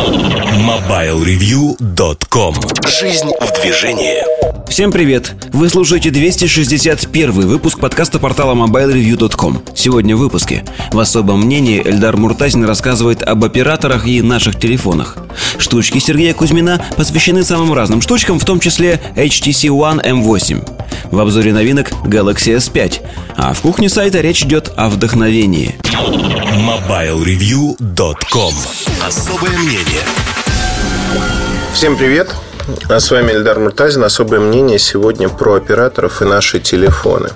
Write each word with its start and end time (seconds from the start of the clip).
MobileReview.com 0.00 2.54
Жизнь 2.88 3.28
в 3.38 3.52
движении. 3.60 4.24
Всем 4.66 4.90
привет! 4.92 5.34
Вы 5.52 5.68
слушаете 5.68 6.08
261 6.10 7.32
выпуск 7.32 7.78
подкаста 7.78 8.18
портала 8.18 8.54
MobileReview.com 8.54 9.62
Сегодня 9.74 10.16
в 10.16 10.20
выпуске. 10.20 10.64
В 10.92 10.98
особом 10.98 11.42
мнении 11.42 11.86
Эльдар 11.86 12.16
Муртазин 12.16 12.64
рассказывает 12.64 13.22
об 13.22 13.44
операторах 13.44 14.06
и 14.06 14.22
наших 14.22 14.58
телефонах. 14.58 15.18
Штучки 15.58 15.98
Сергея 15.98 16.32
Кузьмина 16.32 16.82
посвящены 16.96 17.44
самым 17.44 17.74
разным 17.74 18.00
штучкам, 18.00 18.38
в 18.38 18.46
том 18.46 18.58
числе 18.58 18.98
HTC 19.16 19.68
One 19.68 20.02
M8 20.02 21.10
В 21.10 21.20
обзоре 21.20 21.52
новинок 21.52 21.90
Galaxy 22.04 22.56
S5 22.56 23.02
А 23.36 23.52
в 23.52 23.60
кухне 23.60 23.90
сайта 23.90 24.22
речь 24.22 24.44
идет 24.44 24.72
о 24.76 24.88
вдохновении. 24.88 25.74
MobileReview.com 26.56 28.54
Особое 29.06 29.56
мнение 29.58 30.04
Всем 31.72 31.96
привет! 31.96 32.28
А 32.88 33.00
с 33.00 33.10
вами 33.10 33.32
Эльдар 33.32 33.58
Муртазин. 33.58 34.04
Особое 34.04 34.40
мнение 34.40 34.78
сегодня 34.78 35.28
про 35.28 35.54
операторов 35.54 36.22
и 36.22 36.24
наши 36.24 36.60
телефоны. 36.60 37.30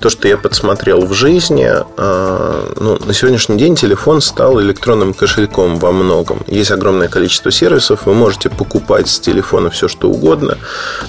То, 0.00 0.10
что 0.10 0.28
я 0.28 0.36
подсмотрел 0.36 1.06
в 1.06 1.12
жизни, 1.14 1.68
а, 1.68 2.72
ну, 2.76 2.98
на 3.04 3.14
сегодняшний 3.14 3.56
день 3.56 3.76
телефон 3.76 4.20
стал 4.20 4.60
электронным 4.60 5.14
кошельком 5.14 5.78
во 5.78 5.92
многом. 5.92 6.42
Есть 6.46 6.70
огромное 6.70 7.08
количество 7.08 7.50
сервисов, 7.50 8.06
вы 8.06 8.14
можете 8.14 8.50
покупать 8.50 9.08
с 9.08 9.20
телефона 9.20 9.70
все, 9.70 9.88
что 9.88 10.10
угодно. 10.10 10.58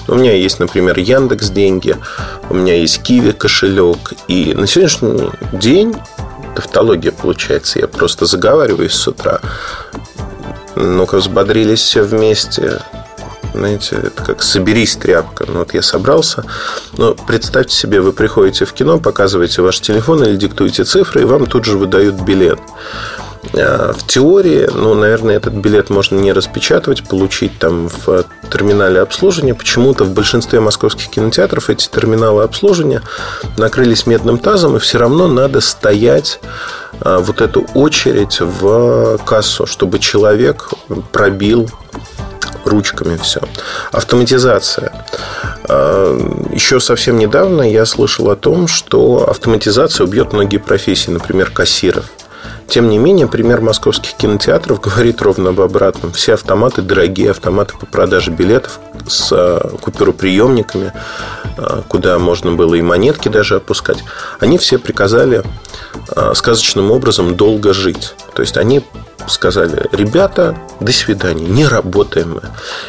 У 0.08 0.14
меня 0.14 0.34
есть, 0.34 0.60
например, 0.60 0.98
Яндекс 0.98 1.50
деньги, 1.50 1.96
у 2.48 2.54
меня 2.54 2.76
есть 2.76 3.02
Киви 3.02 3.32
кошелек. 3.32 4.12
И 4.28 4.54
на 4.54 4.66
сегодняшний 4.66 5.30
день 5.52 5.94
тавтология 6.54 7.12
получается. 7.12 7.78
Я 7.78 7.88
просто 7.88 8.26
заговариваюсь 8.26 8.94
с 8.94 9.08
утра. 9.08 9.40
Ну-ка, 10.76 11.18
взбодрились 11.18 11.80
все 11.80 12.02
вместе. 12.02 12.80
Знаете, 13.52 13.96
это 13.96 14.22
как 14.22 14.42
«соберись, 14.42 14.96
тряпка». 14.96 15.44
Ну, 15.48 15.60
вот 15.60 15.74
я 15.74 15.82
собрался. 15.82 16.44
Но 16.96 17.14
представьте 17.14 17.74
себе, 17.74 18.00
вы 18.00 18.12
приходите 18.12 18.64
в 18.64 18.72
кино, 18.72 18.98
показываете 18.98 19.62
ваш 19.62 19.80
телефон 19.80 20.22
или 20.22 20.36
диктуете 20.36 20.84
цифры, 20.84 21.22
и 21.22 21.24
вам 21.24 21.46
тут 21.46 21.64
же 21.64 21.76
выдают 21.76 22.14
билет. 22.20 22.60
А, 23.54 23.92
в 23.92 24.06
теории, 24.06 24.68
ну, 24.72 24.94
наверное, 24.94 25.36
этот 25.36 25.54
билет 25.54 25.90
можно 25.90 26.16
не 26.16 26.32
распечатывать, 26.32 27.08
получить 27.08 27.58
там 27.58 27.88
в 27.88 28.24
терминале 28.52 29.00
обслуживания. 29.00 29.54
Почему-то 29.54 30.04
в 30.04 30.12
большинстве 30.12 30.60
московских 30.60 31.08
кинотеатров 31.08 31.70
эти 31.70 31.88
терминалы 31.88 32.42
обслуживания 32.42 33.02
накрылись 33.56 34.06
медным 34.06 34.38
тазом, 34.38 34.76
и 34.76 34.80
все 34.80 34.98
равно 34.98 35.26
надо 35.26 35.60
стоять 35.60 36.40
а, 37.00 37.18
вот 37.18 37.40
эту 37.40 37.66
очередь 37.74 38.40
в 38.40 39.18
кассу, 39.24 39.66
чтобы 39.66 39.98
человек 39.98 40.70
пробил 41.12 41.68
ручками 42.64 43.16
все. 43.16 43.40
Автоматизация. 43.90 44.92
А, 45.64 46.46
Еще 46.52 46.78
совсем 46.80 47.18
недавно 47.18 47.62
я 47.62 47.86
слышал 47.86 48.30
о 48.30 48.36
том, 48.36 48.68
что 48.68 49.28
автоматизация 49.28 50.06
убьет 50.06 50.32
многие 50.32 50.58
профессии, 50.58 51.10
например, 51.10 51.50
кассиров. 51.50 52.04
Тем 52.70 52.88
не 52.88 52.98
менее, 52.98 53.26
пример 53.26 53.60
московских 53.60 54.14
кинотеатров 54.14 54.80
говорит 54.80 55.20
ровно 55.22 55.50
об 55.50 55.60
обратном. 55.60 56.12
Все 56.12 56.34
автоматы 56.34 56.82
дорогие, 56.82 57.32
автоматы 57.32 57.74
по 57.76 57.84
продаже 57.84 58.30
билетов 58.30 58.78
с 59.08 59.32
а, 59.32 59.76
купюроприемниками, 59.80 60.92
а, 61.58 61.82
куда 61.88 62.16
можно 62.20 62.52
было 62.52 62.76
и 62.76 62.82
монетки 62.82 63.28
даже 63.28 63.56
опускать, 63.56 64.04
они 64.38 64.56
все 64.56 64.78
приказали 64.78 65.42
сказочным 66.34 66.92
образом 66.92 67.36
долго 67.36 67.72
жить. 67.72 68.14
То 68.34 68.42
есть 68.42 68.56
они 68.56 68.84
сказали, 69.26 69.88
ребята, 69.92 70.56
до 70.80 70.92
свидания, 70.92 71.46
не 71.46 71.66
работаем 71.66 72.34
мы. 72.34 72.42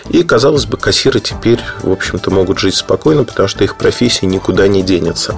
И, 0.10 0.24
казалось 0.24 0.66
бы, 0.66 0.78
кассиры 0.78 1.20
теперь, 1.20 1.60
в 1.84 1.92
общем-то, 1.92 2.32
могут 2.32 2.60
жить 2.60 2.76
спокойно, 2.76 3.24
потому 3.24 3.48
что 3.48 3.64
их 3.64 3.76
профессия 3.76 4.26
никуда 4.26 4.68
не 4.68 4.82
денется. 4.82 5.36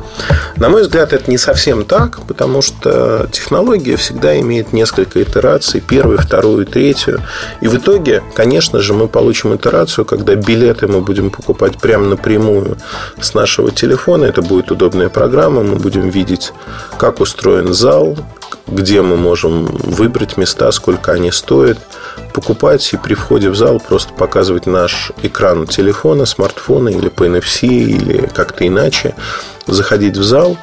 На 0.55 0.69
мой 0.69 0.83
взгляд, 0.83 1.13
это 1.13 1.29
не 1.29 1.37
совсем 1.37 1.85
так, 1.85 2.19
потому 2.27 2.61
что 2.61 3.27
технология 3.31 3.95
всегда 3.97 4.39
имеет 4.39 4.73
несколько 4.73 5.21
итераций, 5.21 5.81
первую, 5.81 6.19
вторую, 6.19 6.65
третью. 6.65 7.21
И 7.61 7.67
в 7.67 7.75
итоге, 7.75 8.23
конечно 8.35 8.79
же, 8.79 8.93
мы 8.93 9.07
получим 9.07 9.55
итерацию, 9.55 10.05
когда 10.05 10.35
билеты 10.35 10.87
мы 10.87 11.01
будем 11.01 11.29
покупать 11.29 11.77
прямо 11.79 12.05
напрямую 12.05 12.77
с 13.19 13.33
нашего 13.33 13.71
телефона. 13.71 14.25
Это 14.25 14.41
будет 14.41 14.71
удобная 14.71 15.09
программа, 15.09 15.63
мы 15.63 15.75
будем 15.75 16.09
видеть, 16.09 16.53
как 16.97 17.19
устроен 17.19 17.73
зал, 17.73 18.17
где 18.67 19.01
мы 19.01 19.17
можем 19.17 19.65
выбрать 19.65 20.37
места, 20.37 20.71
сколько 20.71 21.11
они 21.11 21.31
стоят, 21.31 21.77
покупать 22.33 22.93
и 22.93 22.97
при 22.97 23.13
входе 23.13 23.49
в 23.49 23.55
зал 23.55 23.79
просто 23.79 24.13
показывать 24.13 24.65
наш 24.65 25.11
экран 25.21 25.67
телефона, 25.67 26.25
смартфона 26.25 26.89
или 26.89 27.09
по 27.09 27.25
NFC 27.25 27.67
или 27.67 28.29
как-то 28.33 28.67
иначе, 28.67 29.15
заходить 29.67 30.17
в 30.17 30.23
зал 30.23 30.57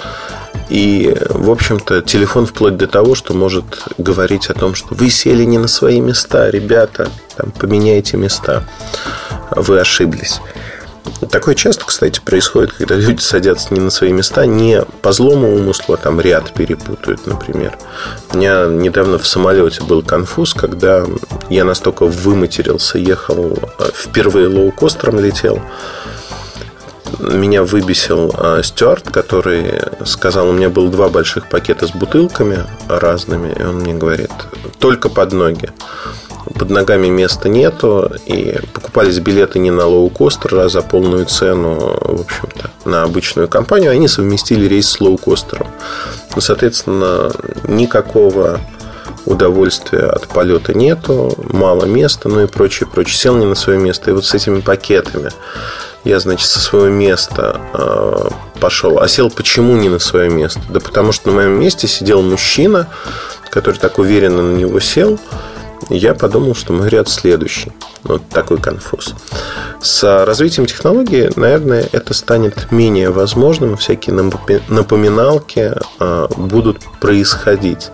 и, 0.68 1.16
в 1.30 1.50
общем-то, 1.50 2.02
телефон 2.02 2.46
вплоть 2.46 2.76
до 2.76 2.86
того, 2.86 3.14
что 3.14 3.34
может 3.34 3.64
говорить 3.98 4.46
о 4.46 4.54
том, 4.54 4.74
что 4.74 4.94
вы 4.94 5.10
сели 5.10 5.44
не 5.44 5.58
на 5.58 5.68
свои 5.68 6.00
места, 6.00 6.48
ребята, 6.48 7.08
там, 7.36 7.50
поменяйте 7.50 8.16
места, 8.16 8.64
вы 9.50 9.80
ошиблись. 9.80 10.40
Такое 11.30 11.54
часто, 11.54 11.84
кстати, 11.84 12.20
происходит, 12.20 12.72
когда 12.72 12.96
люди 12.96 13.20
садятся 13.20 13.72
не 13.74 13.80
на 13.80 13.90
свои 13.90 14.12
места, 14.12 14.46
не 14.46 14.82
по 15.02 15.12
злому 15.12 15.54
умыслу, 15.54 15.94
а 15.94 15.96
там 15.96 16.20
ряд 16.20 16.52
перепутают, 16.54 17.26
например. 17.26 17.76
У 18.32 18.36
меня 18.36 18.66
недавно 18.66 19.18
в 19.18 19.26
самолете 19.26 19.82
был 19.84 20.02
конфуз, 20.02 20.54
когда 20.54 21.04
я 21.48 21.64
настолько 21.64 22.06
выматерился, 22.06 22.98
ехал, 22.98 23.58
э, 23.78 23.90
впервые 23.94 24.48
лоукостером 24.48 25.20
летел, 25.20 25.60
меня 27.18 27.62
выбесил 27.64 28.34
э, 28.36 28.62
который 29.10 29.82
сказал, 30.04 30.48
у 30.48 30.52
меня 30.52 30.68
было 30.68 30.88
два 30.90 31.08
больших 31.08 31.48
пакета 31.48 31.86
с 31.86 31.90
бутылками 31.90 32.64
разными, 32.88 33.52
и 33.52 33.62
он 33.62 33.80
мне 33.80 33.94
говорит, 33.94 34.30
только 34.78 35.08
под 35.08 35.32
ноги 35.32 35.70
под 36.60 36.68
ногами 36.68 37.06
места 37.06 37.48
нету, 37.48 38.12
и 38.26 38.58
покупались 38.74 39.18
билеты 39.18 39.58
не 39.58 39.70
на 39.70 39.86
лоукостер, 39.86 40.56
а 40.56 40.68
за 40.68 40.82
полную 40.82 41.24
цену, 41.24 41.96
в 41.98 42.20
общем-то, 42.20 42.70
на 42.84 43.02
обычную 43.02 43.48
компанию. 43.48 43.92
Они 43.92 44.08
совместили 44.08 44.66
рейс 44.66 44.90
с 44.90 45.00
лоукостером. 45.00 45.68
Ну, 46.34 46.42
соответственно, 46.42 47.32
никакого 47.66 48.60
удовольствия 49.24 50.04
от 50.04 50.28
полета 50.28 50.74
нету, 50.74 51.34
мало 51.50 51.86
места, 51.86 52.28
ну 52.28 52.42
и 52.42 52.46
прочее, 52.46 52.86
прочее. 52.86 53.16
Сел 53.16 53.36
не 53.36 53.46
на 53.46 53.54
свое 53.54 53.78
место. 53.78 54.10
И 54.10 54.12
вот 54.12 54.26
с 54.26 54.34
этими 54.34 54.60
пакетами 54.60 55.30
я, 56.04 56.20
значит, 56.20 56.46
со 56.46 56.60
своего 56.60 56.88
места 56.88 57.58
э, 57.72 58.28
пошел. 58.60 59.00
А 59.00 59.08
сел 59.08 59.30
почему 59.30 59.76
не 59.76 59.88
на 59.88 59.98
свое 59.98 60.28
место? 60.28 60.60
Да 60.68 60.80
потому 60.80 61.12
что 61.12 61.30
на 61.30 61.36
моем 61.36 61.52
месте 61.52 61.88
сидел 61.88 62.20
мужчина, 62.20 62.86
который 63.48 63.76
так 63.76 63.98
уверенно 63.98 64.42
на 64.42 64.54
него 64.54 64.78
сел– 64.78 65.18
я 65.90 66.14
подумал, 66.14 66.54
что 66.54 66.72
мой 66.72 66.88
ряд 66.88 67.08
следующий. 67.08 67.72
Вот 68.02 68.28
такой 68.28 68.58
конфуз. 68.58 69.14
С 69.82 70.24
развитием 70.24 70.66
технологии, 70.66 71.30
наверное, 71.36 71.88
это 71.92 72.14
станет 72.14 72.70
менее 72.70 73.10
возможным. 73.10 73.76
Всякие 73.76 74.14
напоминалки 74.14 75.74
а, 75.98 76.28
будут 76.36 76.78
происходить. 77.00 77.90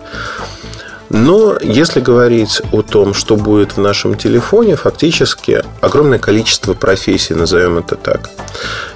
Но 1.09 1.57
если 1.61 2.01
говорить 2.01 2.61
о 2.71 2.81
том, 2.81 3.13
что 3.13 3.37
будет 3.37 3.73
в 3.73 3.77
нашем 3.79 4.15
телефоне, 4.15 4.75
фактически 4.75 5.63
огромное 5.79 6.19
количество 6.19 6.73
профессий, 6.73 7.33
назовем 7.33 7.77
это 7.77 7.95
так. 7.95 8.29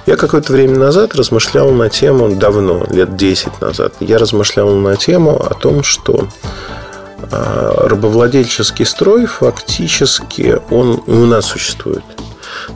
Я 0.04 0.16
какое-то 0.16 0.52
время 0.52 0.78
назад 0.78 1.14
размышлял 1.14 1.70
на 1.70 1.88
тему, 1.88 2.34
давно, 2.36 2.86
лет 2.90 3.16
10 3.16 3.60
назад, 3.60 3.94
я 4.00 4.18
размышлял 4.18 4.74
на 4.74 4.96
тему 4.96 5.36
о 5.36 5.54
том, 5.54 5.82
что 5.82 6.28
рабовладельческий 7.32 8.84
строй 8.84 9.26
фактически 9.26 10.58
он 10.70 11.02
у 11.06 11.26
нас 11.26 11.46
существует. 11.46 12.04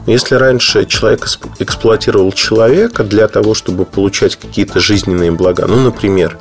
Если 0.05 0.35
раньше 0.35 0.85
человек 0.85 1.27
эксплуатировал 1.59 2.31
человека 2.31 3.03
для 3.03 3.27
того, 3.27 3.53
чтобы 3.53 3.85
получать 3.85 4.35
какие-то 4.35 4.79
жизненные 4.79 5.31
блага, 5.31 5.65
ну, 5.67 5.79
например, 5.79 6.37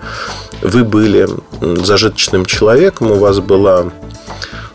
вы 0.62 0.84
были 0.84 1.28
зажиточным 1.60 2.46
человеком, 2.46 3.10
у 3.10 3.16
вас 3.16 3.40
была 3.40 3.92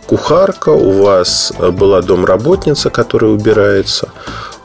кухарка, 0.06 0.70
у 0.70 0.92
вас 1.04 1.54
была 1.58 2.02
домработница, 2.02 2.90
которая 2.90 3.32
убирается, 3.32 4.10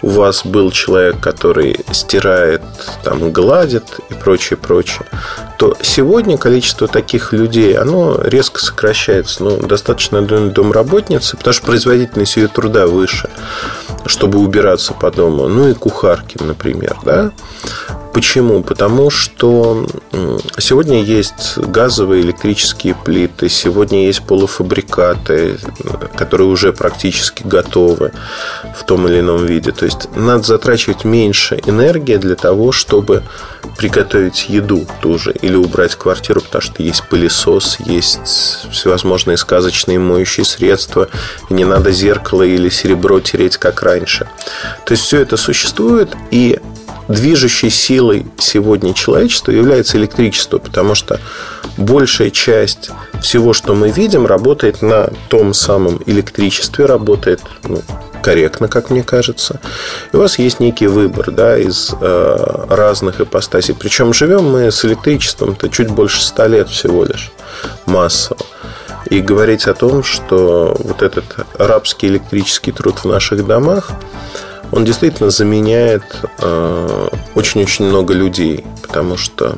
у 0.02 0.08
вас 0.08 0.44
был 0.44 0.70
человек, 0.70 1.20
который 1.20 1.80
стирает, 1.92 2.62
там, 3.02 3.30
гладит 3.30 4.00
и 4.10 4.14
прочее, 4.14 4.56
прочее, 4.56 5.06
то 5.58 5.76
сегодня 5.80 6.36
количество 6.36 6.86
таких 6.86 7.32
людей, 7.32 7.76
оно 7.76 8.20
резко 8.22 8.60
сокращается. 8.60 9.42
Ну, 9.42 9.56
достаточно 9.58 10.22
домработницы, 10.22 11.36
потому 11.36 11.54
что 11.54 11.66
производительность 11.66 12.36
ее 12.36 12.48
труда 12.48 12.86
выше, 12.86 13.30
чтобы 14.04 14.38
убираться 14.38 14.92
по 14.92 15.10
дому. 15.10 15.48
Ну 15.48 15.68
и 15.68 15.74
кухарки, 15.74 16.36
например, 16.42 16.96
да. 17.04 17.32
Почему? 18.16 18.62
Потому 18.62 19.10
что 19.10 19.86
сегодня 20.58 21.02
есть 21.02 21.58
газовые 21.58 22.22
электрические 22.22 22.94
плиты, 22.94 23.50
сегодня 23.50 24.06
есть 24.06 24.22
полуфабрикаты, 24.22 25.58
которые 26.16 26.48
уже 26.48 26.72
практически 26.72 27.42
готовы 27.42 28.12
в 28.74 28.84
том 28.84 29.06
или 29.06 29.20
ином 29.20 29.44
виде. 29.44 29.70
То 29.70 29.84
есть 29.84 30.08
надо 30.16 30.44
затрачивать 30.44 31.04
меньше 31.04 31.60
энергии 31.66 32.16
для 32.16 32.36
того, 32.36 32.72
чтобы 32.72 33.22
приготовить 33.76 34.46
еду 34.48 34.86
тоже 35.02 35.32
или 35.42 35.54
убрать 35.54 35.94
квартиру, 35.94 36.40
потому 36.40 36.62
что 36.62 36.82
есть 36.82 37.02
пылесос, 37.10 37.76
есть 37.80 38.66
всевозможные 38.72 39.36
сказочные 39.36 39.98
моющие 39.98 40.46
средства, 40.46 41.10
и 41.50 41.52
не 41.52 41.66
надо 41.66 41.92
зеркало 41.92 42.44
или 42.44 42.70
серебро 42.70 43.20
тереть, 43.20 43.58
как 43.58 43.82
раньше. 43.82 44.26
То 44.86 44.92
есть 44.92 45.04
все 45.04 45.20
это 45.20 45.36
существует, 45.36 46.16
и 46.30 46.58
движущей 47.08 47.70
силой 47.70 48.26
сегодня 48.38 48.94
человечества 48.94 49.52
является 49.52 49.96
электричество, 49.98 50.58
потому 50.58 50.94
что 50.94 51.20
большая 51.76 52.30
часть 52.30 52.90
всего, 53.20 53.52
что 53.52 53.74
мы 53.74 53.90
видим, 53.90 54.26
работает 54.26 54.82
на 54.82 55.10
том 55.28 55.54
самом 55.54 56.00
электричестве, 56.06 56.86
работает 56.86 57.40
ну, 57.62 57.82
корректно, 58.22 58.68
как 58.68 58.90
мне 58.90 59.02
кажется. 59.02 59.60
И 60.12 60.16
у 60.16 60.20
вас 60.20 60.38
есть 60.38 60.58
некий 60.58 60.88
выбор 60.88 61.30
да, 61.30 61.56
из 61.56 61.94
э, 62.00 62.64
разных 62.68 63.20
ипостасей. 63.20 63.74
Причем 63.74 64.12
живем 64.12 64.50
мы 64.50 64.70
с 64.70 64.84
электричеством-то 64.84 65.68
чуть 65.68 65.90
больше 65.90 66.22
ста 66.22 66.48
лет 66.48 66.68
всего 66.68 67.04
лишь 67.04 67.30
массово. 67.86 68.40
И 69.08 69.20
говорить 69.20 69.68
о 69.68 69.74
том, 69.74 70.02
что 70.02 70.76
вот 70.80 71.02
этот 71.02 71.24
рабский 71.56 72.08
электрический 72.08 72.72
труд 72.72 72.98
в 72.98 73.04
наших 73.04 73.46
домах, 73.46 73.92
он 74.72 74.84
действительно 74.84 75.30
заменяет 75.30 76.02
э, 76.38 77.08
очень-очень 77.34 77.86
много 77.86 78.14
людей, 78.14 78.64
потому 78.82 79.16
что 79.16 79.56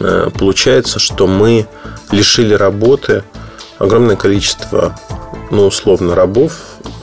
э, 0.00 0.30
получается, 0.38 0.98
что 0.98 1.26
мы 1.26 1.66
лишили 2.10 2.54
работы 2.54 3.24
огромное 3.78 4.16
количество, 4.16 4.98
ну, 5.50 5.66
условно, 5.66 6.14
рабов, 6.14 6.52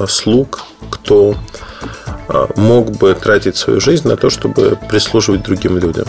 слуг, 0.07 0.63
кто 0.89 1.35
э, 2.29 2.47
мог 2.55 2.91
бы 2.91 3.13
тратить 3.13 3.57
свою 3.57 3.79
жизнь 3.79 4.07
на 4.07 4.17
то, 4.17 4.29
чтобы 4.29 4.77
прислуживать 4.89 5.43
другим 5.43 5.77
людям. 5.77 6.05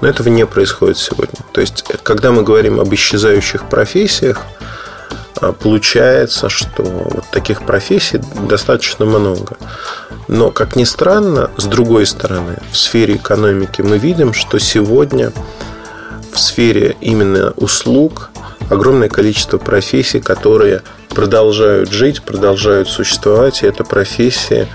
Но 0.00 0.08
этого 0.08 0.28
не 0.28 0.46
происходит 0.46 0.98
сегодня. 0.98 1.40
То 1.52 1.60
есть, 1.60 1.84
когда 2.02 2.32
мы 2.32 2.42
говорим 2.42 2.80
об 2.80 2.92
исчезающих 2.92 3.68
профессиях, 3.68 4.42
получается, 5.60 6.48
что 6.48 6.82
вот 6.82 7.24
таких 7.30 7.62
профессий 7.62 8.20
достаточно 8.48 9.04
много. 9.04 9.56
Но, 10.28 10.50
как 10.50 10.76
ни 10.76 10.84
странно, 10.84 11.50
с 11.56 11.64
другой 11.64 12.06
стороны, 12.06 12.58
в 12.70 12.76
сфере 12.76 13.16
экономики 13.16 13.82
мы 13.82 13.98
видим, 13.98 14.32
что 14.34 14.58
сегодня 14.58 15.32
в 16.32 16.38
сфере 16.38 16.96
именно 17.00 17.52
услуг 17.56 18.30
огромное 18.70 19.08
количество 19.08 19.58
профессий, 19.58 20.20
которые 20.20 20.82
продолжают 21.08 21.90
жить, 21.90 22.22
продолжают 22.22 22.88
существовать, 22.88 23.62
и 23.62 23.66
это 23.66 23.84
профессии 23.84 24.68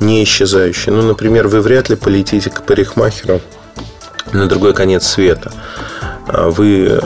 не 0.00 0.24
исчезающие. 0.24 0.94
Ну, 0.94 1.02
например, 1.02 1.48
вы 1.48 1.60
вряд 1.60 1.88
ли 1.88 1.96
полетите 1.96 2.50
к 2.50 2.62
парикмахеру 2.62 3.40
на 4.32 4.46
другой 4.46 4.74
конец 4.74 5.06
света. 5.06 5.52
А 6.28 6.50
вы 6.50 7.00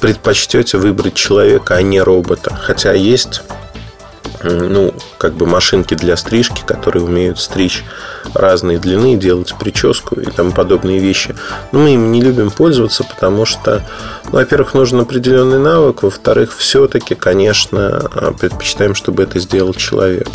предпочтете 0.00 0.78
выбрать 0.78 1.14
человека, 1.14 1.74
а 1.74 1.82
не 1.82 2.00
робота. 2.00 2.54
Хотя 2.54 2.92
есть 2.92 3.42
ну, 4.42 4.94
как 5.18 5.34
бы 5.34 5.46
машинки 5.46 5.94
для 5.94 6.16
стрижки, 6.16 6.62
которые 6.64 7.04
умеют 7.04 7.38
стричь 7.38 7.84
разные 8.34 8.78
длины, 8.78 9.16
делать 9.16 9.54
прическу 9.58 10.20
и 10.20 10.26
тому 10.26 10.52
подобные 10.52 10.98
вещи. 10.98 11.34
Но 11.72 11.80
мы 11.80 11.94
им 11.94 12.12
не 12.12 12.20
любим 12.20 12.50
пользоваться, 12.50 13.04
потому 13.04 13.44
что, 13.44 13.82
ну, 14.26 14.32
во-первых, 14.32 14.74
нужен 14.74 15.00
определенный 15.00 15.58
навык, 15.58 16.02
во-вторых, 16.02 16.54
все-таки, 16.56 17.14
конечно, 17.14 18.34
предпочитаем, 18.38 18.94
чтобы 18.94 19.22
это 19.22 19.38
сделал 19.38 19.74
человек. 19.74 20.28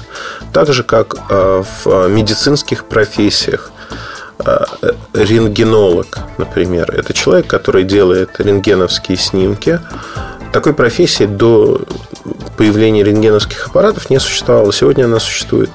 Так 0.54 0.74
же, 0.74 0.84
как 0.84 1.16
а, 1.30 1.64
в 1.84 2.08
медицинских 2.08 2.86
профессиях– 2.86 3.71
рентгенолог, 5.14 6.18
например. 6.38 6.92
Это 6.92 7.14
человек, 7.14 7.48
который 7.48 7.84
делает 7.84 8.40
рентгеновские 8.40 9.18
снимки. 9.18 9.80
Такой 10.52 10.74
профессии 10.74 11.26
до 11.26 11.82
появления 12.58 13.04
рентгеновских 13.04 13.68
аппаратов 13.68 14.10
не 14.10 14.20
существовало. 14.20 14.74
Сегодня 14.74 15.06
она 15.06 15.20
существует. 15.20 15.70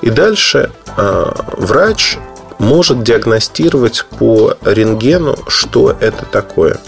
И 0.00 0.10
дальше 0.10 0.70
э, 0.96 1.32
врач 1.56 2.18
может 2.62 3.02
диагностировать 3.02 4.06
по 4.18 4.54
рентгену, 4.64 5.36
что 5.48 5.94
это 6.00 6.24
такое. 6.24 6.78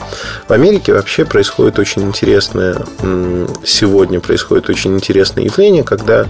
В 0.49 0.53
Америке 0.53 0.95
вообще 0.95 1.25
происходит 1.25 1.79
очень 1.79 2.03
интересное, 2.03 2.77
сегодня 3.65 4.21
происходит 4.21 4.71
очень 4.71 4.95
интересное 4.95 5.45
явление, 5.45 5.83
когда 5.83 6.27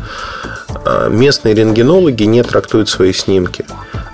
э, 0.85 1.08
местные 1.11 1.55
рентгенологи 1.55 2.25
не 2.25 2.43
трактуют 2.43 2.88
свои 2.88 3.12
снимки 3.12 3.64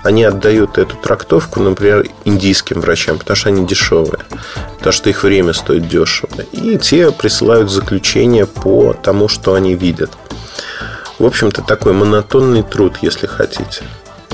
они 0.03 0.23
отдают 0.23 0.77
эту 0.77 0.95
трактовку, 0.95 1.59
например, 1.59 2.07
индийским 2.25 2.81
врачам, 2.81 3.19
потому 3.19 3.35
что 3.35 3.49
они 3.49 3.65
дешевые, 3.65 4.19
потому 4.77 4.93
что 4.93 5.09
их 5.09 5.23
время 5.23 5.53
стоит 5.53 5.87
дешево. 5.87 6.41
И 6.51 6.77
те 6.77 7.11
присылают 7.11 7.69
заключение 7.69 8.47
по 8.47 8.93
тому, 8.93 9.27
что 9.27 9.53
они 9.53 9.75
видят. 9.75 10.11
В 11.19 11.25
общем-то, 11.25 11.61
такой 11.61 11.93
монотонный 11.93 12.63
труд, 12.63 12.97
если 13.01 13.27
хотите. 13.27 13.83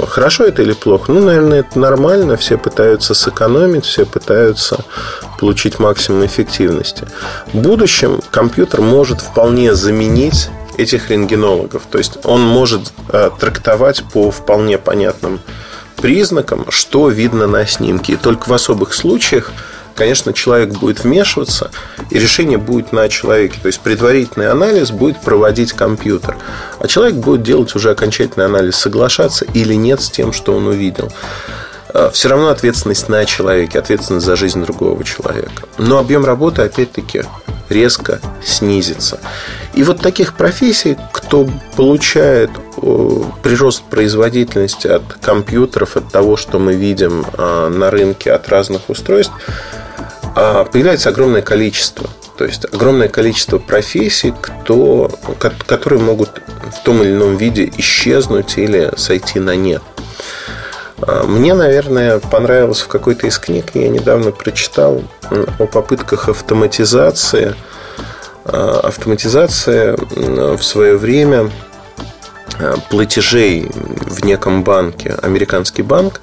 Хорошо 0.06 0.46
это 0.46 0.62
или 0.62 0.74
плохо? 0.74 1.12
Ну, 1.12 1.22
наверное, 1.22 1.60
это 1.60 1.80
нормально. 1.80 2.38
Все 2.38 2.58
пытаются 2.58 3.14
сэкономить, 3.14 3.86
все 3.86 4.06
пытаются 4.06 4.84
получить 5.40 5.80
максимум 5.80 6.26
эффективности. 6.26 7.08
В 7.54 7.58
будущем 7.58 8.22
компьютер 8.32 8.82
может 8.82 9.22
вполне 9.22 9.74
заменить 9.74 10.50
этих 10.78 11.10
рентгенологов. 11.10 11.84
То 11.90 11.98
есть 11.98 12.20
он 12.24 12.42
может 12.42 12.94
э, 13.10 13.32
трактовать 13.40 14.04
по 14.14 14.32
вполне 14.32 14.78
понятным 14.78 15.40
признакам, 15.96 16.66
что 16.70 17.10
видно 17.10 17.48
на 17.48 17.66
снимке. 17.66 18.14
И 18.14 18.16
только 18.18 18.50
в 18.50 18.54
особых 18.54 18.94
случаях, 18.94 19.52
конечно, 19.98 20.32
человек 20.32 20.70
будет 20.70 21.04
вмешиваться, 21.04 21.72
и 22.10 22.20
решение 22.20 22.58
будет 22.58 22.94
на 22.94 23.10
человеке. 23.10 23.60
То 23.62 23.68
есть 23.68 23.82
предварительный 23.82 24.50
анализ 24.50 24.92
будет 24.92 25.20
проводить 25.20 25.74
компьютер. 25.74 26.38
А 26.80 26.88
человек 26.88 27.16
будет 27.16 27.44
делать 27.44 27.76
уже 27.76 27.92
окончательный 27.92 28.46
анализ, 28.46 28.76
соглашаться 28.76 29.44
или 29.54 29.74
нет 29.74 30.00
с 30.02 30.10
тем, 30.10 30.32
что 30.32 30.56
он 30.56 30.68
увидел 30.68 31.12
э, 31.94 32.12
все 32.14 32.30
равно 32.30 32.50
ответственность 32.50 33.10
на 33.10 33.26
человеке, 33.26 33.80
ответственность 33.80 34.26
за 34.26 34.36
жизнь 34.36 34.64
другого 34.64 35.04
человека. 35.04 35.64
Но 35.78 35.98
объем 35.98 36.24
работы, 36.24 36.62
опять-таки, 36.62 37.24
резко 37.70 38.20
снизится. 38.44 39.20
И 39.74 39.84
вот 39.84 40.02
таких 40.02 40.34
профессий, 40.36 40.98
кто 41.12 41.48
получает 41.76 42.52
прирост 43.44 43.84
производительности 43.84 44.88
от 44.88 45.04
компьютеров, 45.22 45.98
от 45.98 46.12
того, 46.12 46.38
что 46.38 46.60
мы 46.60 46.74
видим 46.76 47.26
а, 47.38 47.70
на 47.70 47.90
рынке, 47.92 48.32
от 48.32 48.48
разных 48.50 48.90
устройств, 48.90 49.34
а, 49.36 49.77
появляется 50.72 51.10
огромное 51.10 51.42
количество. 51.42 52.10
То 52.38 52.46
есть 52.46 52.66
огромное 52.66 53.08
количество 53.08 53.58
профессий, 53.58 54.34
кто, 54.40 55.10
которые 55.66 56.02
могут 56.02 56.42
в 56.72 56.84
том 56.84 57.02
или 57.02 57.12
ином 57.12 57.36
виде 57.38 57.72
исчезнуть 57.78 58.58
или 58.58 58.92
сойти 58.96 59.40
на 59.40 59.56
нет. 59.56 59.82
А, 61.02 61.24
мне, 61.26 61.54
наверное, 61.54 62.20
понравилось 62.20 62.82
в 62.82 62.88
какой-то 62.88 63.28
из 63.28 63.40
книг, 63.40 63.72
я 63.74 63.90
недавно 63.90 64.32
прочитал 64.32 65.04
о 65.60 65.66
попытках 65.66 66.30
автоматизации. 66.30 67.56
А, 68.46 68.82
автоматизация 68.84 69.98
в 69.98 70.62
свое 70.62 70.96
время 70.98 71.52
а, 72.60 72.76
платежей 72.90 73.70
в 73.74 74.24
неком 74.24 74.64
банке, 74.64 75.16
американский 75.22 75.82
банк, 75.82 76.22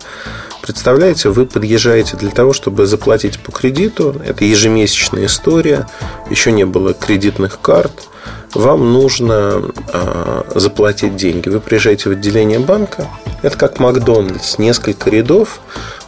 Представляете, 0.65 1.29
вы 1.29 1.45
подъезжаете 1.45 2.17
для 2.17 2.31
того, 2.31 2.55
чтобы 2.55 2.87
заплатить 2.87 3.39
по 3.39 3.53
кредиту. 3.53 4.17
Это 4.25 4.47
ежемесячная 4.47 5.27
история. 5.27 5.87
Еще 6.31 6.53
не 6.53 6.65
было 6.65 6.95
кредитных 6.95 7.61
карт. 7.61 8.09
Вам 8.55 8.95
нужно 8.95 9.63
э, 9.93 10.43
заплатить 10.55 11.17
деньги. 11.17 11.51
Вы 11.51 11.61
приезжаете 11.61 12.09
в 12.09 12.13
отделение 12.13 12.61
банка. 12.61 13.09
Это 13.43 13.59
как 13.59 13.79
Макдональдс. 13.79 14.57
Несколько 14.57 15.11
рядов 15.11 15.61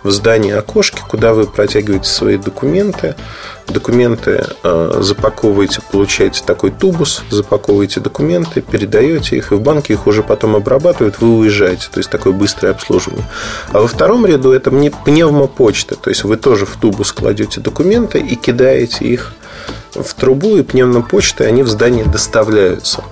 в 0.06 0.10
здании 0.10 0.52
окошки, 0.52 1.02
куда 1.06 1.34
вы 1.34 1.46
протягиваете 1.46 2.08
свои 2.08 2.36
документы. 2.38 3.14
Документы 3.66 4.46
э, 4.62 4.98
запаковываете, 5.00 5.80
получаете 5.90 6.42
такой 6.44 6.70
тубус, 6.70 7.24
запаковываете 7.30 8.00
документы, 8.00 8.60
передаете 8.60 9.36
их, 9.36 9.52
и 9.52 9.56
в 9.56 9.60
банке 9.60 9.94
их 9.94 10.06
уже 10.06 10.22
потом 10.22 10.54
обрабатывают, 10.54 11.20
вы 11.20 11.36
уезжаете. 11.38 11.88
То 11.92 11.98
есть 11.98 12.10
такое 12.10 12.32
быстрое 12.32 12.72
обслуживание. 12.72 13.26
А 13.72 13.80
во 13.80 13.88
втором 13.88 14.24
ряду 14.24 14.52
это 14.52 14.70
пневмопочта. 14.70 15.96
То 15.96 16.10
есть 16.10 16.24
вы 16.24 16.36
тоже 16.36 16.64
в 16.64 16.76
тубус 16.76 17.12
кладете 17.12 17.60
документы 17.60 18.18
и 18.18 18.36
кидаете 18.36 19.04
их 19.04 19.32
в 19.94 20.14
трубу, 20.14 20.56
и 20.56 20.62
пневмопочтой 20.62 21.48
они 21.48 21.62
в 21.62 21.68
здание 21.68 22.04
доставляются. 22.04 23.02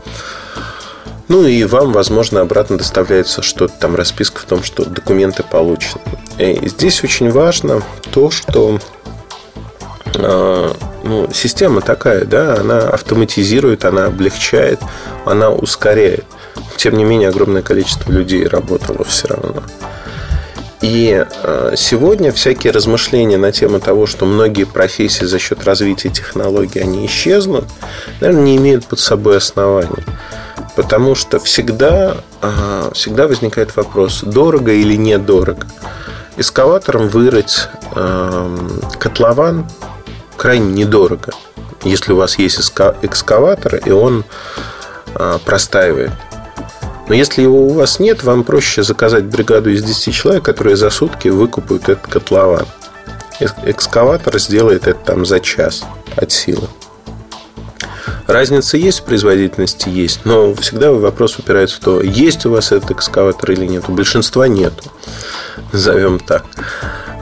Ну 1.28 1.46
и 1.46 1.64
вам, 1.64 1.92
возможно, 1.92 2.40
обратно 2.40 2.76
доставляется 2.76 3.42
что-то 3.42 3.74
там, 3.78 3.96
расписка 3.96 4.40
в 4.40 4.44
том, 4.44 4.62
что 4.62 4.84
документы 4.84 5.42
получены. 5.42 6.02
И 6.38 6.68
здесь 6.68 7.02
очень 7.02 7.30
важно 7.30 7.82
то, 8.12 8.30
что 8.30 8.78
э, 10.14 10.72
ну, 11.04 11.28
система 11.32 11.80
такая, 11.80 12.24
да, 12.24 12.56
она 12.56 12.80
автоматизирует, 12.90 13.84
она 13.84 14.06
облегчает, 14.06 14.80
она 15.24 15.50
ускоряет. 15.50 16.24
Тем 16.76 16.96
не 16.96 17.04
менее, 17.04 17.30
огромное 17.30 17.62
количество 17.62 18.12
людей 18.12 18.46
работало 18.46 19.04
все 19.04 19.28
равно. 19.28 19.62
И 20.82 21.24
э, 21.42 21.72
сегодня 21.78 22.30
всякие 22.30 22.70
размышления 22.70 23.38
на 23.38 23.52
тему 23.52 23.80
того, 23.80 24.04
что 24.04 24.26
многие 24.26 24.64
профессии 24.64 25.24
за 25.24 25.38
счет 25.38 25.64
развития 25.64 26.10
технологий 26.10 26.80
они 26.80 27.06
исчезнут, 27.06 27.64
наверное, 28.20 28.44
не 28.44 28.56
имеют 28.56 28.84
под 28.84 29.00
собой 29.00 29.38
оснований. 29.38 30.04
Потому 30.76 31.14
что 31.14 31.38
всегда, 31.38 32.16
всегда 32.92 33.28
возникает 33.28 33.74
вопрос, 33.76 34.22
дорого 34.22 34.72
или 34.72 34.96
недорого. 34.96 35.66
Эскаватором 36.36 37.08
вырыть 37.08 37.68
эм, 37.94 38.80
котлован 38.98 39.68
крайне 40.36 40.72
недорого. 40.72 41.32
Если 41.84 42.12
у 42.12 42.16
вас 42.16 42.38
есть 42.38 42.58
экскаватор, 42.58 43.76
и 43.76 43.90
он 43.90 44.24
а, 45.14 45.38
простаивает. 45.38 46.10
Но 47.08 47.14
если 47.14 47.42
его 47.42 47.66
у 47.66 47.72
вас 47.74 48.00
нет, 48.00 48.24
вам 48.24 48.44
проще 48.44 48.82
заказать 48.82 49.24
бригаду 49.24 49.70
из 49.70 49.82
10 49.82 50.14
человек, 50.14 50.44
которые 50.44 50.76
за 50.76 50.90
сутки 50.90 51.28
выкупают 51.28 51.88
этот 51.88 52.06
котлован. 52.06 52.66
Экскаватор 53.64 54.38
сделает 54.38 54.86
это 54.86 54.98
там 55.04 55.26
за 55.26 55.40
час 55.40 55.84
от 56.16 56.32
силы. 56.32 56.68
Разница 58.26 58.76
есть 58.76 59.00
в 59.00 59.04
производительности? 59.04 59.88
Есть. 59.88 60.24
Но 60.24 60.54
всегда 60.54 60.92
вопрос 60.92 61.38
упирается 61.38 61.76
в 61.76 61.80
то, 61.80 62.00
есть 62.00 62.46
у 62.46 62.50
вас 62.50 62.72
этот 62.72 62.90
экскаватор 62.92 63.50
или 63.52 63.66
нет. 63.66 63.84
У 63.88 63.92
большинства 63.92 64.48
нету. 64.48 64.84
Назовем 65.72 66.18
так. 66.18 66.44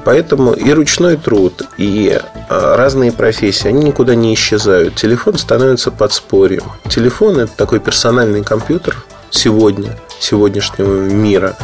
Поэтому 0.05 0.53
и 0.53 0.73
ручной 0.73 1.17
труд, 1.17 1.63
и 1.77 2.21
а, 2.49 2.77
разные 2.77 3.13
профессии, 3.13 3.69
они 3.69 3.85
никуда 3.85 4.15
не 4.17 4.35
исчезают. 4.35 4.97
Телефон 4.97 5.39
становится 5.39 5.91
подспорьем. 5.93 6.65
Телефон– 6.89 7.39
это 7.41 7.53
такой 7.57 7.79
персональный 7.79 8.43
компьютер 8.43 8.97
сегодня, 9.31 9.99
сегодняшнего 10.19 10.99
мира, 10.99 11.57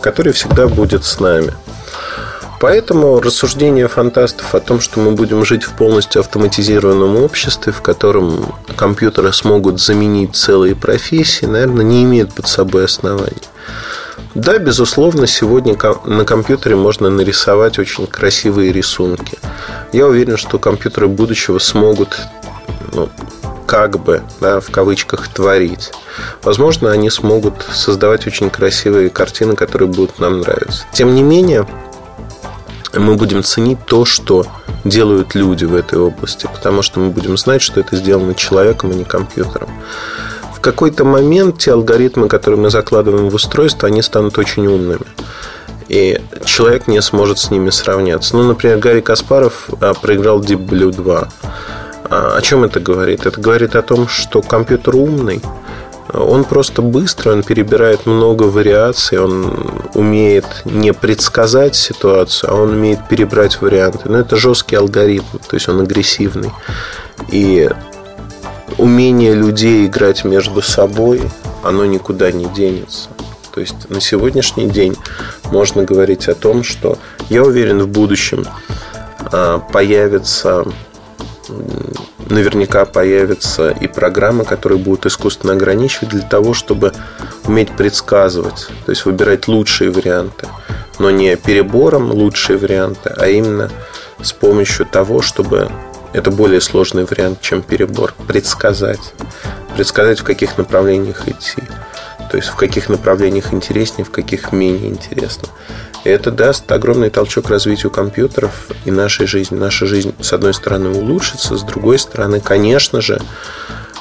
который 0.00 0.32
всегда 0.32 0.66
будет 0.66 1.04
с 1.04 1.20
нами. 1.20 1.52
Поэтому 2.64 3.20
рассуждение 3.20 3.88
фантастов 3.88 4.54
о 4.54 4.58
том, 4.58 4.80
что 4.80 4.98
мы 4.98 5.10
будем 5.10 5.44
жить 5.44 5.64
в 5.64 5.74
полностью 5.74 6.20
автоматизированном 6.20 7.18
обществе, 7.18 7.74
в 7.74 7.82
котором 7.82 8.54
компьютеры 8.74 9.34
смогут 9.34 9.82
заменить 9.82 10.34
целые 10.34 10.74
профессии, 10.74 11.44
наверное, 11.44 11.84
не 11.84 12.04
имеет 12.04 12.32
под 12.32 12.48
собой 12.48 12.86
оснований. 12.86 13.42
Да, 14.34 14.56
безусловно, 14.56 15.26
сегодня 15.26 15.76
на 16.06 16.24
компьютере 16.24 16.74
можно 16.74 17.10
нарисовать 17.10 17.78
очень 17.78 18.06
красивые 18.06 18.72
рисунки. 18.72 19.36
Я 19.92 20.06
уверен, 20.06 20.38
что 20.38 20.58
компьютеры 20.58 21.06
будущего 21.06 21.58
смогут 21.58 22.16
ну, 22.94 23.10
как 23.66 24.02
бы, 24.02 24.22
да, 24.40 24.60
в 24.60 24.70
кавычках, 24.70 25.28
творить. 25.28 25.92
Возможно, 26.42 26.90
они 26.90 27.10
смогут 27.10 27.66
создавать 27.74 28.26
очень 28.26 28.48
красивые 28.48 29.10
картины, 29.10 29.54
которые 29.54 29.88
будут 29.88 30.18
нам 30.18 30.40
нравиться. 30.40 30.86
Тем 30.94 31.14
не 31.14 31.22
менее, 31.22 31.66
мы 32.96 33.16
будем 33.16 33.42
ценить 33.42 33.78
то, 33.86 34.04
что 34.04 34.46
делают 34.84 35.34
люди 35.34 35.64
в 35.64 35.74
этой 35.74 35.98
области, 35.98 36.48
потому 36.52 36.82
что 36.82 37.00
мы 37.00 37.10
будем 37.10 37.36
знать, 37.36 37.62
что 37.62 37.80
это 37.80 37.96
сделано 37.96 38.34
человеком, 38.34 38.90
а 38.90 38.94
не 38.94 39.04
компьютером. 39.04 39.68
В 40.54 40.60
какой-то 40.60 41.04
момент 41.04 41.58
те 41.58 41.72
алгоритмы, 41.72 42.28
которые 42.28 42.60
мы 42.60 42.70
закладываем 42.70 43.28
в 43.28 43.34
устройство, 43.34 43.88
они 43.88 44.02
станут 44.02 44.38
очень 44.38 44.66
умными. 44.66 45.06
И 45.88 46.20
человек 46.44 46.88
не 46.88 47.02
сможет 47.02 47.38
с 47.38 47.50
ними 47.50 47.70
сравняться. 47.70 48.36
Ну, 48.36 48.44
например, 48.44 48.78
Гарри 48.78 49.00
Каспаров 49.00 49.68
а, 49.80 49.92
проиграл 49.92 50.40
Deep 50.40 50.66
Blue 50.66 50.90
2. 50.90 51.28
А, 52.04 52.36
о 52.36 52.40
чем 52.40 52.64
это 52.64 52.80
говорит? 52.80 53.26
Это 53.26 53.38
говорит 53.38 53.76
о 53.76 53.82
том, 53.82 54.08
что 54.08 54.40
компьютер 54.40 54.96
умный, 54.96 55.42
он 56.14 56.44
просто 56.44 56.82
быстро, 56.82 57.32
он 57.32 57.42
перебирает 57.42 58.06
много 58.06 58.44
вариаций, 58.44 59.18
он 59.18 59.70
умеет 59.94 60.46
не 60.64 60.92
предсказать 60.92 61.74
ситуацию, 61.74 62.52
а 62.52 62.54
он 62.54 62.70
умеет 62.70 63.08
перебрать 63.08 63.60
варианты. 63.60 64.08
Но 64.08 64.18
это 64.18 64.36
жесткий 64.36 64.76
алгоритм, 64.76 65.38
то 65.48 65.54
есть 65.54 65.68
он 65.68 65.80
агрессивный. 65.80 66.52
И 67.30 67.68
умение 68.78 69.34
людей 69.34 69.86
играть 69.86 70.24
между 70.24 70.62
собой, 70.62 71.22
оно 71.62 71.84
никуда 71.84 72.30
не 72.32 72.46
денется. 72.46 73.08
То 73.52 73.60
есть 73.60 73.88
на 73.88 74.00
сегодняшний 74.00 74.68
день 74.68 74.96
можно 75.44 75.84
говорить 75.84 76.28
о 76.28 76.34
том, 76.34 76.64
что 76.64 76.98
я 77.28 77.42
уверен, 77.44 77.82
в 77.82 77.88
будущем 77.88 78.44
а, 79.32 79.58
появится 79.58 80.64
наверняка 82.28 82.84
появятся 82.84 83.70
и 83.70 83.86
программы, 83.86 84.44
которые 84.44 84.78
будут 84.78 85.06
искусственно 85.06 85.54
ограничивать 85.54 86.10
для 86.10 86.22
того, 86.22 86.54
чтобы 86.54 86.92
уметь 87.44 87.70
предсказывать, 87.72 88.68
то 88.86 88.90
есть 88.90 89.04
выбирать 89.04 89.48
лучшие 89.48 89.90
варианты, 89.90 90.48
но 90.98 91.10
не 91.10 91.36
перебором 91.36 92.10
лучшие 92.10 92.58
варианты, 92.58 93.12
а 93.16 93.26
именно 93.28 93.70
с 94.22 94.32
помощью 94.32 94.86
того, 94.86 95.22
чтобы 95.22 95.70
это 96.12 96.30
более 96.30 96.60
сложный 96.60 97.04
вариант, 97.04 97.40
чем 97.40 97.62
перебор, 97.62 98.14
предсказать, 98.26 99.12
предсказать, 99.76 100.20
в 100.20 100.24
каких 100.24 100.56
направлениях 100.56 101.28
идти. 101.28 101.62
То 102.30 102.36
есть 102.36 102.48
в 102.48 102.56
каких 102.56 102.88
направлениях 102.88 103.52
интереснее, 103.52 104.04
в 104.04 104.10
каких 104.10 104.52
менее 104.52 104.90
интересно. 104.90 105.48
Это 106.04 106.30
даст 106.30 106.70
огромный 106.70 107.08
толчок 107.08 107.48
развитию 107.48 107.90
компьютеров 107.90 108.68
и 108.84 108.90
нашей 108.90 109.26
жизни. 109.26 109.56
Наша 109.56 109.86
жизнь, 109.86 110.14
с 110.20 110.34
одной 110.34 110.52
стороны, 110.52 110.90
улучшится, 110.90 111.56
с 111.56 111.62
другой 111.62 111.98
стороны, 111.98 112.40
конечно 112.40 113.00
же, 113.00 113.20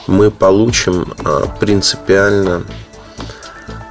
мы 0.06 0.30
получим 0.30 1.14
а, 1.24 1.48
принципиально 1.62 2.64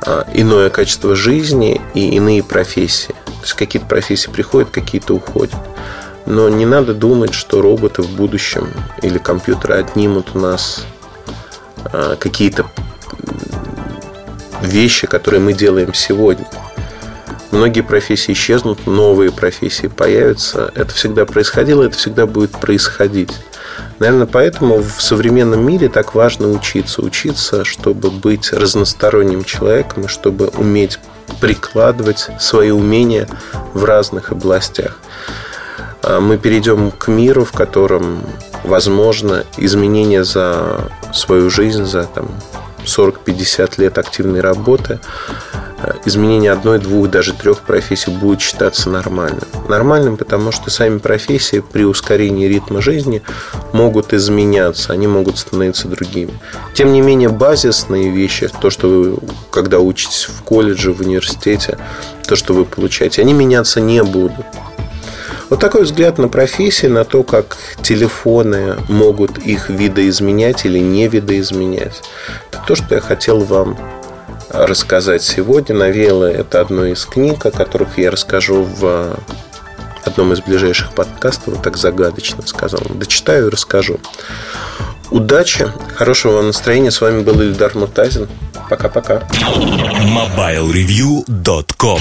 а, 0.02 0.26
иное 0.34 0.68
качество 0.68 1.16
жизни 1.16 1.80
и 1.94 2.10
иные 2.10 2.42
профессии. 2.42 3.14
То 3.24 3.42
есть 3.44 3.54
какие-то 3.54 3.88
профессии 3.88 4.28
приходят, 4.28 4.68
какие-то 4.68 5.14
уходят. 5.14 5.56
Но 6.26 6.50
не 6.50 6.66
надо 6.66 6.92
думать, 6.92 7.32
что 7.32 7.62
роботы 7.62 8.02
в 8.02 8.10
будущем 8.10 8.68
или 9.00 9.16
компьютеры 9.16 9.76
отнимут 9.76 10.34
у 10.34 10.38
нас 10.38 10.84
а, 11.84 12.16
какие-то 12.16 12.66
вещи, 14.60 15.06
которые 15.06 15.40
мы 15.40 15.54
делаем 15.54 15.94
сегодня. 15.94 16.46
Многие 17.52 17.82
профессии 17.82 18.32
исчезнут, 18.32 18.86
новые 18.86 19.30
профессии 19.30 19.86
появятся. 19.86 20.72
Это 20.74 20.92
всегда 20.94 21.26
происходило, 21.26 21.84
это 21.84 21.96
всегда 21.96 22.26
будет 22.26 22.52
происходить. 22.52 23.30
Наверное, 23.98 24.26
поэтому 24.26 24.78
в 24.78 25.02
современном 25.02 25.64
мире 25.64 25.90
так 25.90 26.14
важно 26.14 26.48
учиться. 26.50 27.02
Учиться, 27.02 27.64
чтобы 27.64 28.10
быть 28.10 28.52
разносторонним 28.52 29.44
человеком 29.44 30.08
чтобы 30.08 30.48
уметь 30.48 30.98
прикладывать 31.40 32.28
свои 32.40 32.70
умения 32.70 33.28
в 33.74 33.84
разных 33.84 34.32
областях. 34.32 34.98
А 36.02 36.20
мы 36.20 36.38
перейдем 36.38 36.90
к 36.90 37.08
миру, 37.08 37.44
в 37.44 37.52
котором 37.52 38.24
возможно 38.64 39.44
изменения 39.58 40.24
за 40.24 40.90
свою 41.12 41.50
жизнь, 41.50 41.84
за 41.84 42.04
там, 42.04 42.30
40-50 42.84 43.74
лет 43.76 43.98
активной 43.98 44.40
работы 44.40 45.00
изменение 46.04 46.52
одной, 46.52 46.78
двух, 46.78 47.10
даже 47.10 47.32
трех 47.32 47.60
профессий 47.60 48.10
будет 48.10 48.40
считаться 48.40 48.90
нормальным. 48.90 49.48
Нормальным, 49.68 50.16
потому 50.16 50.52
что 50.52 50.70
сами 50.70 50.98
профессии 50.98 51.60
при 51.60 51.84
ускорении 51.84 52.46
ритма 52.46 52.80
жизни 52.80 53.22
могут 53.72 54.12
изменяться, 54.12 54.92
они 54.92 55.06
могут 55.06 55.38
становиться 55.38 55.88
другими. 55.88 56.32
Тем 56.74 56.92
не 56.92 57.00
менее, 57.00 57.28
базисные 57.28 58.10
вещи, 58.10 58.48
то, 58.60 58.70
что 58.70 58.88
вы, 58.88 59.18
когда 59.50 59.80
учитесь 59.80 60.28
в 60.28 60.42
колледже, 60.42 60.92
в 60.92 61.00
университете, 61.00 61.78
то, 62.26 62.36
что 62.36 62.54
вы 62.54 62.64
получаете, 62.64 63.22
они 63.22 63.32
меняться 63.32 63.80
не 63.80 64.02
будут. 64.02 64.46
Вот 65.52 65.60
такой 65.60 65.82
взгляд 65.82 66.16
на 66.16 66.28
профессии, 66.28 66.86
на 66.86 67.04
то, 67.04 67.22
как 67.22 67.58
телефоны 67.82 68.76
могут 68.88 69.36
их 69.36 69.68
видоизменять 69.68 70.64
или 70.64 70.78
не 70.78 71.08
видоизменять. 71.08 72.02
Это 72.50 72.62
то, 72.66 72.74
что 72.74 72.94
я 72.94 73.02
хотел 73.02 73.40
вам 73.40 73.76
рассказать 74.52 75.22
сегодня. 75.22 75.74
Навеяло 75.74 76.30
это 76.30 76.60
одной 76.60 76.92
из 76.92 77.04
книг, 77.04 77.44
о 77.46 77.50
которых 77.50 77.98
я 77.98 78.10
расскажу 78.10 78.62
в 78.62 79.16
одном 80.04 80.32
из 80.32 80.40
ближайших 80.40 80.92
подкастов, 80.92 81.62
так 81.62 81.76
загадочно 81.76 82.46
сказал. 82.46 82.80
Дочитаю 82.90 83.48
и 83.48 83.50
расскажу. 83.50 83.98
Удачи, 85.10 85.68
хорошего 85.94 86.36
вам 86.36 86.46
настроения. 86.46 86.90
С 86.90 87.00
вами 87.00 87.22
был 87.22 87.40
Ильдар 87.40 87.74
Муртазин. 87.74 88.28
Пока-пока. 88.70 89.28
MobileReview.com 89.30 91.90